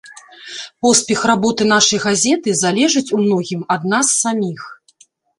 [0.85, 4.61] Поспех работы нашай газеты залежыць у многім ад нас саміх.